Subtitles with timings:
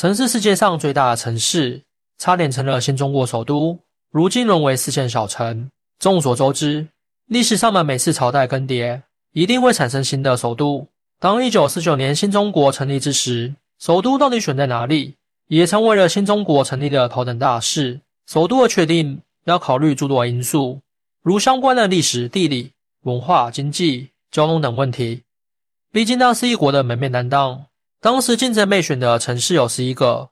[0.00, 1.82] 曾是世界上最大的城市，
[2.18, 3.80] 差点成了新中国首都，
[4.12, 5.68] 如今沦为四线小城。
[5.98, 6.86] 众所周知，
[7.26, 10.86] 历史上的每次朝代更迭，一定会产生新的首都。
[11.18, 15.16] 当一九四九年新中国成立之时，首都到底选在哪里，
[15.48, 18.00] 也成为了新中国成立的头等大事。
[18.28, 20.80] 首都的确定要考虑诸多因素，
[21.24, 22.70] 如相关的历史、地理、
[23.02, 25.24] 文化、经济、交通等问题。
[25.90, 27.64] 毕竟，那是一国的门面担当。
[28.00, 30.30] 当时竞争备选的城市有十一个，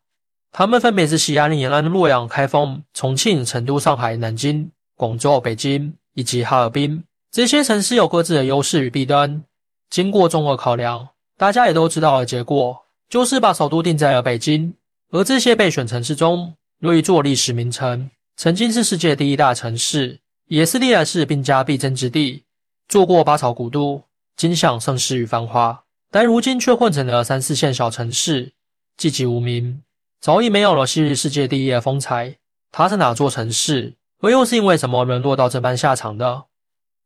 [0.52, 7.02] 他们分别是西安、延安、洛阳、开封、重庆、成都、上海、南京、广州、北京以及哈尔滨。
[7.32, 9.42] 这些城市有各自的优势与弊端。
[9.90, 14.72] 经过综合考量，大家也都知道了结果，就是把首都定在了北京。
[15.10, 22.44] 而这些备选城市中，有一座历史名城，曾经是世界第一大城市，也是历来是兵家必争之地，
[22.88, 24.02] 做过八朝古都，
[24.36, 25.82] 今享盛世与繁华。
[26.16, 28.54] 但如今却混成了三四线小城市，
[28.96, 29.82] 寂寂无名，
[30.18, 32.36] 早已没有了昔日世界第一的风采。
[32.72, 33.92] 它是哪座城市？
[34.22, 36.44] 而又是因为什么沦落到这般下场的？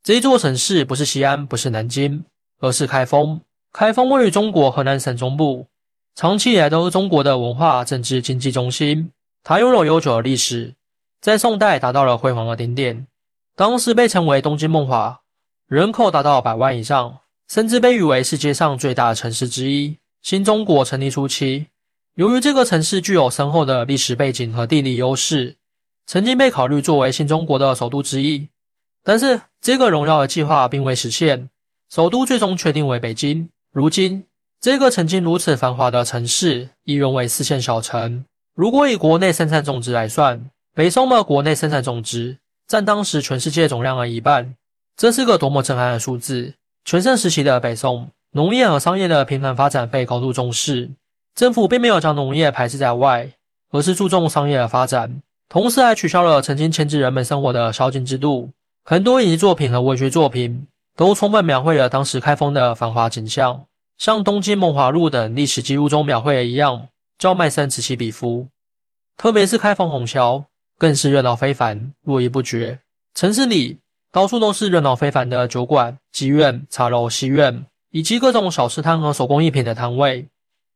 [0.04, 2.24] 这一座城市不是西安，不是南京，
[2.60, 3.40] 而是开封。
[3.72, 5.66] 开封位于中国河南省中部，
[6.14, 9.10] 长期以来都是中国的文化、政治、经济中心。
[9.42, 10.72] 它拥有悠久的历史，
[11.20, 13.08] 在宋代达到了辉煌的顶点，
[13.56, 15.20] 当时被称为东京梦华，
[15.66, 17.18] 人口达到百万以上。
[17.50, 19.96] 甚至被誉为世界上最大的城市之一。
[20.22, 21.66] 新中国成立初期，
[22.14, 25.56] 由于这个城市具有深厚的历史背景和地理优势，
[26.06, 28.46] 曾经被考虑作为新中国的首都之一。
[29.02, 31.50] 但是，这个荣耀的计划并未实现，
[31.90, 33.48] 首都最终确定为北京。
[33.72, 34.22] 如今，
[34.60, 38.24] 这个曾经如此繁华的城市已沦为四线小城。
[38.54, 44.54] 如果以国内生产总值来算，北宋的国内生产总值占当时全世界总量的一半，
[44.96, 46.54] 这是个多么震撼的数字！
[46.84, 50.90] 全盛时期的北宋，农业和商业的频繁发展被高度重视。
[51.34, 53.30] 政府并没有将农业排斥在外，
[53.70, 58.50] 而是注重商业的发展，同时还取消了曾经牵制人们生活的宵禁制度。
[58.84, 60.66] 很多影视作品和文学作品
[60.96, 63.64] 都充分描绘了当时开封的繁华景象，
[63.98, 66.88] 像《东京梦华录》等历史记录中描绘的一样，
[67.18, 68.48] 叫卖声此起彼伏。
[69.16, 70.44] 特别是开封虹桥，
[70.78, 72.80] 更是热闹非凡，络绎不绝。
[73.14, 73.79] 城市里。
[74.12, 80.26] 到处都是热闹非凡的酒馆、妓院、茶楼、戏院，以及各种小吃摊和手工艺品的摊位。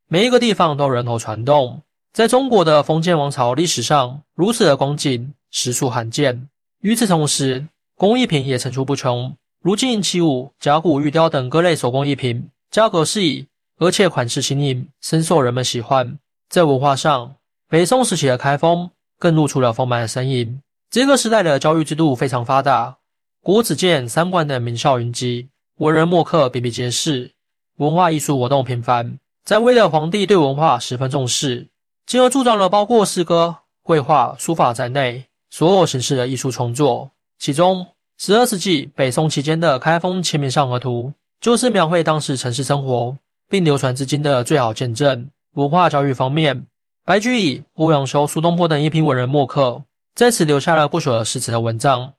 [0.08, 1.82] 每一个地方都人头攒动。
[2.12, 6.48] 在中国的封建王朝历史上，如此的光景实属罕见。
[6.80, 16.16] 与此同时，工艺品也层出不穷，如金银器物、甲骨玉雕等各类手工艺品，价格适宜，而且款式新颖，深受人们喜欢。
[16.48, 17.34] 在文化上，
[17.68, 20.60] 北宋时期的开封更露出了丰满的身影。
[20.88, 22.98] 这个时代的教育制度非常发达。
[23.44, 27.30] 国子监、三观等名校云集，文人墨客比比皆是，
[27.76, 29.18] 文化艺术活动频繁。
[29.44, 31.68] 在位的皇帝对文化十分重视，
[32.06, 37.10] 进而助长了包括诗歌、绘画、书法在内所有形式的艺术创作。
[37.38, 43.14] 其中，十二世纪北宋期间的《开封清明上河图》就是描绘当时城市生活，
[43.50, 45.28] 并流传至今的最好见证。
[45.52, 46.66] 文化教育方面，
[47.04, 49.82] 白居易、欧阳修、苏东坡等一批文人墨客
[50.14, 52.14] 在此留下了不朽的诗词和文章。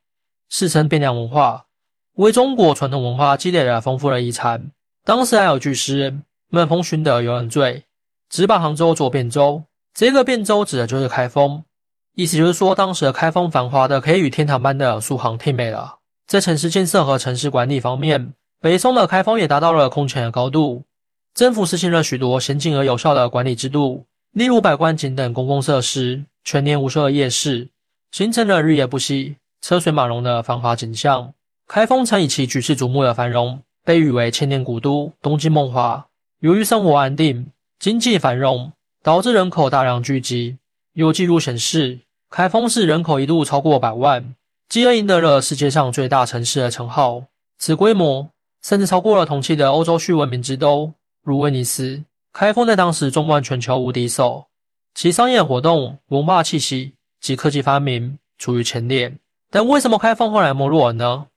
[0.50, 1.66] 世称汴梁文化，
[2.14, 4.72] 为中国传统文化积累了丰富的遗产。
[5.04, 6.18] 当时还有句诗
[6.50, 7.84] ：“孟风熏得游人醉，
[8.30, 9.64] 直把杭州作汴州。”
[9.94, 11.64] 这个汴州指的就是开封，
[12.16, 16.00] 意思就是说，当时的开封繁华的可以与天堂般的苏杭媲美了。
[16.28, 20.84] 在城市建设和城市管理方面，北宋的开封也达到了空前的高度。
[21.34, 27.70] 政府实行了许多先进而有效的管理制度，例如百官井等公共设施，全年无休的夜市，
[28.12, 29.36] 形成了日夜不息。
[29.68, 31.34] 车水马龙的繁华景象，
[31.68, 36.06] 开封曾以其举世瞩目的繁荣，被誉为千年古都、东京梦华。
[36.42, 37.48] 由于生活安定、
[37.80, 38.72] 经济繁荣，
[39.02, 40.59] 导致人口大量聚集。
[40.94, 44.36] 有记录显示，开封市人口一度超过百万，
[44.70, 47.24] 继而赢得了世界上最大城市的称号。
[47.58, 48.30] 此规模
[48.62, 50.94] 甚至超过了同期的欧洲序文明之都，
[51.24, 52.03] 如威尼斯。
[52.32, 54.46] 开封在当时纵观全球无敌手，
[54.94, 59.12] 其商业活动、文化气息及科技发明处于前列。
[59.50, 61.28] 但为什么开封后来没落了呢？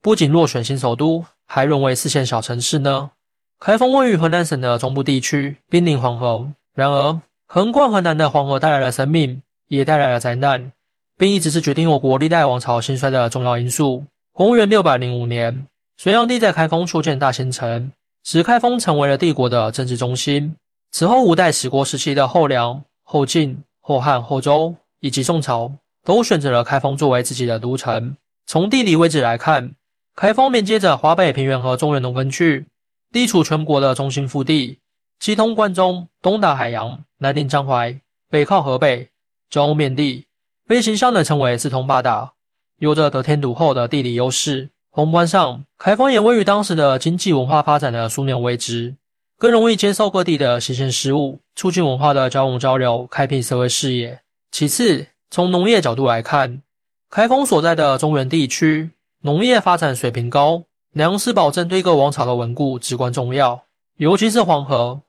[0.00, 3.10] 不仅落选新首都，还沦为四线小城市呢？
[3.58, 6.48] 开封位于河南省的中部地区，濒临黄河。
[6.74, 10.70] 然而，横贯河南的黄河带来了生命，也带来了灾难，
[11.16, 14.04] 并一直是决定我国历代王朝兴衰的重要因素。
[14.32, 15.66] 公元六百零五年，
[15.96, 17.90] 隋炀帝在开封修建大兴城，
[18.22, 20.54] 使开封成为了帝国的政治中心。
[20.92, 25.72] 此后，五代十国时期的后梁、后晋、后汉、后周以及宋朝。
[26.08, 28.16] 都选择了开封作为自己的都城。
[28.46, 29.74] 从地理位置来看，
[30.16, 32.64] 开封连接着华北平原和中原农耕区，
[33.12, 34.78] 地处全国的中心腹地，
[35.20, 38.00] 西通关中，东达海洋，南临江淮，
[38.30, 39.10] 北靠河北，
[39.50, 40.24] 交缅地，
[40.66, 42.32] 被形象的称为四通八达，
[42.78, 44.70] 有着得天独厚的地理优势。
[44.88, 48.96] 宏观上，开封也位于当时的经济文化发展的枢纽位置，
[49.36, 54.20] 更容易接受各地的新鲜事物，促进文化的交融交流，开辟社会视野。
[54.50, 56.62] 其次，从农业角度来看，
[57.10, 58.90] 开封所在的中原地区
[59.22, 63.62] 农业发展水平高，粮食保证对各王朝的稳固至关重要。
[63.98, 65.02] 尤其是黄河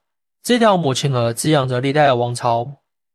[0.43, 2.67] 这条母亲河，滋养着历代的王朝，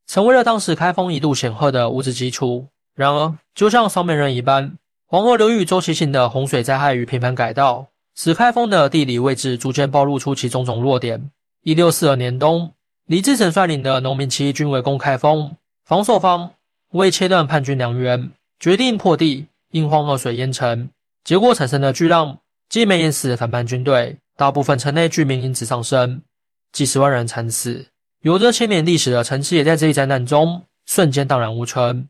[0.06, 2.69] 成为了当时开封一度显赫的物质基础。
[2.95, 4.79] 然而，就像双面人一般。
[5.06, 11.31] 黄河流域周期性的洪水灾害与频繁改道，使开封的地理位置逐渐暴露出其种种弱点。
[11.62, 12.73] 一六四二年冬，
[13.06, 16.51] 李自成率领的农民起义军围攻开封，防守方
[16.94, 18.31] 为切断叛军粮源，
[18.61, 20.88] 决定破地，引黄河水淹城。
[21.25, 22.38] 结果产生的巨浪，
[22.69, 26.23] 既没淹死反叛军队，大部分城内居民因此丧生，
[26.70, 27.87] 几十万人惨死。
[28.20, 32.08] 有着千年历史的城市也在这一灾难中瞬间荡然无存。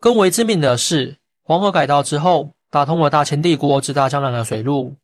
[0.00, 1.16] 更为致命的是。
[1.44, 4.94] 黄河改道之后，打通了大清帝国至大江南的水路。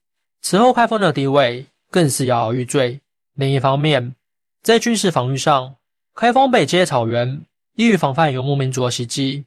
[0.40, 3.00] 此后，开封的地位更是摇摇欲坠。
[3.34, 4.14] 另一方面，
[4.62, 5.74] 在军事防御上，
[6.14, 7.42] 开封北接草原，
[7.78, 9.44] 易于防范游牧民族的袭击，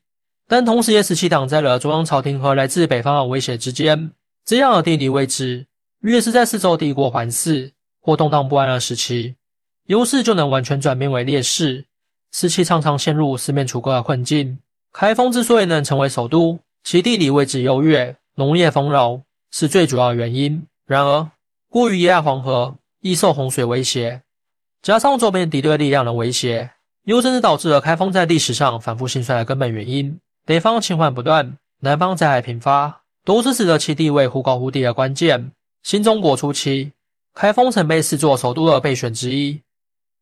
[0.47, 4.09] 但同时也使其挡在了中央朝廷和来自北方的威胁之间。
[4.45, 5.67] 这样的地理位置，
[5.99, 9.35] 越是在四周帝国环视或动荡不安的时期，
[9.87, 11.83] 优势就能完全转变为劣势，
[12.31, 14.57] 使其常常陷入四面楚歌的困境。
[14.93, 20.65] 开封之所以能成为首都，其地理位置优越，农业丰饶是最主要原因。
[20.85, 21.29] 然而，
[21.69, 24.21] 过于依赖黄河，易受洪水威胁，
[24.81, 26.71] 加上周边敌对力量的威胁，
[27.03, 30.19] 又正是导致了开封在历史上反复兴衰的根本原因。
[30.45, 35.51] 北方侵患不断，南方灾害频发，都是使得其地位忽高忽低的关键。
[35.83, 36.91] 新中国初期，
[37.33, 39.61] 开封曾被视作首都的备选之一，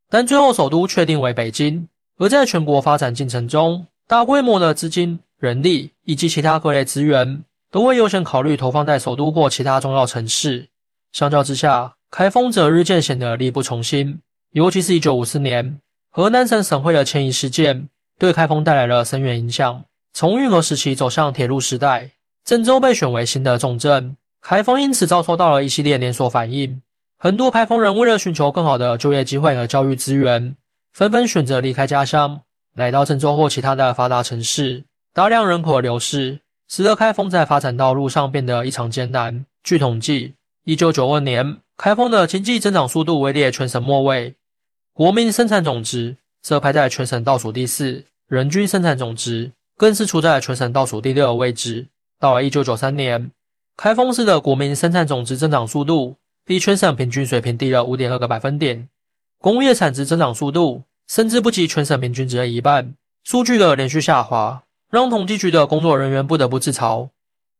[0.10, 1.88] 但最后首都确定为北京。
[2.18, 5.20] 而在全国发展进程中，大规模的资金。
[5.40, 10.68] 人力以及其他各类资源都会优先考虑投放在首都或其他重要城市。
[11.14, 14.20] 相较之下，开封则日渐显得力不从心。
[14.52, 15.80] 尤其是一九五四年
[16.20, 17.88] 河南省省会的迁移事件，
[18.20, 19.86] 对开封带来了深远影响。
[20.12, 22.12] 从运河时期走向铁路时代，
[22.44, 26.82] 郑州被选为新的重镇，开封因此遭受到了一系列连锁反应。
[27.18, 30.58] 很多开封人为了寻求更好的就业机会和教育资源，
[30.92, 32.42] 纷纷选择离开家乡，
[32.76, 34.84] 来到郑州或其他的发达城市。
[35.14, 39.46] 大量人口的流失，使得开封在发展道路上变得异常艰难。
[39.64, 40.34] 据统计，
[40.66, 44.36] 一九九二年，开封的经济增长速度位列全省末位，
[45.00, 51.88] 国民生产总值则排在全省倒数第四，人均生产总值更是处在全省倒数第六的位置。
[52.20, 53.32] 到了一九九三年，
[53.78, 58.90] 开封市的国民生产总值增长速度比全省平均水平低了五点二个百分点，
[59.40, 62.94] 工业产值增长速度甚至不及全省平均值的一半，
[63.24, 64.64] 数据的连续下滑。
[64.92, 67.08] 让统计局的工作人员不得不自嘲：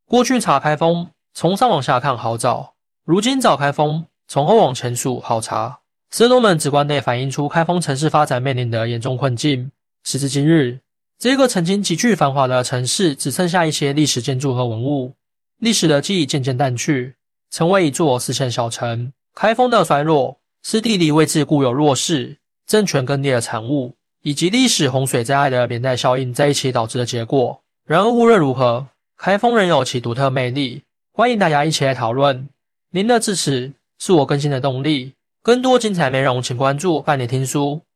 [0.06, 2.74] 过去查开封，从上往下看好找；
[3.06, 5.80] 如今找开封，从后往前数好查。
[6.10, 9.72] 这都能直观地反映出开封城市发展面临的严重困境。
[10.04, 10.80] 时至今日，
[11.18, 15.14] 这个曾经极具繁华的城市，只剩下一些历史建筑和文物，
[15.60, 17.16] 历史的记忆渐渐淡去，
[17.52, 19.12] 成为一座四线小城。
[19.36, 23.96] 开封的衰落，是地理位置固有弱势、政权更迭的产物。
[24.22, 27.62] 以及历史洪水灾害的连带效应在一起导致的结果。
[27.86, 28.86] 然而无论如何，
[29.16, 32.50] 开封仍有其独特魅力，欢迎大家一起来讨论。
[32.92, 35.14] 您的支持是我更新的动力。
[35.42, 37.89] 更多精彩内容，请关注半点听书。